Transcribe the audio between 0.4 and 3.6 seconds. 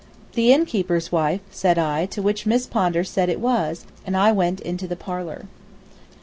innkeeper's wife?" said I; to which Miss Pondar said it